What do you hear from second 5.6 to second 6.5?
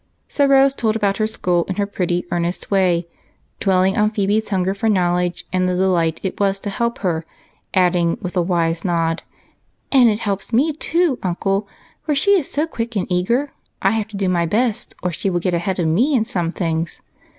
the delight it